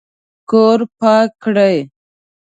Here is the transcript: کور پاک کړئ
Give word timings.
کور 0.49 0.79
پاک 0.99 1.29
کړئ 1.43 1.77